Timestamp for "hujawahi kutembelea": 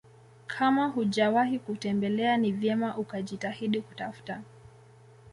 0.87-2.37